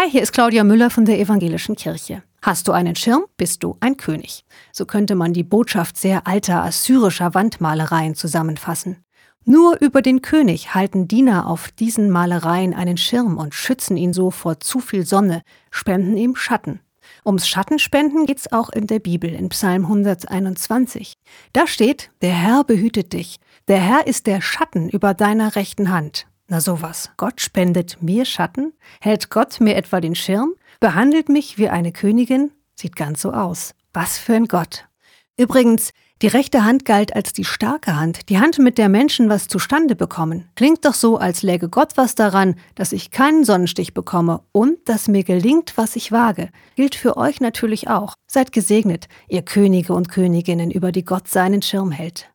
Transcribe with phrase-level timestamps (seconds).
[0.00, 2.22] Hi, hier ist Claudia Müller von der Evangelischen Kirche.
[2.40, 4.44] Hast du einen Schirm, bist du ein König.
[4.70, 9.02] So könnte man die Botschaft sehr alter assyrischer Wandmalereien zusammenfassen.
[9.44, 14.30] Nur über den König halten Diener auf diesen Malereien einen Schirm und schützen ihn so
[14.30, 15.42] vor zu viel Sonne,
[15.72, 16.78] spenden ihm Schatten.
[17.26, 21.14] Ums Schattenspenden geht's auch in der Bibel in Psalm 121.
[21.52, 26.28] Da steht, der Herr behütet dich, der Herr ist der Schatten über deiner rechten Hand.
[26.50, 27.10] Na sowas.
[27.18, 28.72] Gott spendet mir Schatten?
[29.00, 30.54] Hält Gott mir etwa den Schirm?
[30.80, 32.52] Behandelt mich wie eine Königin?
[32.74, 33.74] Sieht ganz so aus.
[33.92, 34.86] Was für ein Gott.
[35.36, 35.92] Übrigens,
[36.22, 39.94] die rechte Hand galt als die starke Hand, die Hand, mit der Menschen was zustande
[39.94, 40.48] bekommen.
[40.56, 45.06] Klingt doch so, als läge Gott was daran, dass ich keinen Sonnenstich bekomme und dass
[45.06, 46.48] mir gelingt, was ich wage.
[46.76, 48.14] Gilt für euch natürlich auch.
[48.26, 52.30] Seid gesegnet, ihr Könige und Königinnen, über die Gott seinen Schirm hält.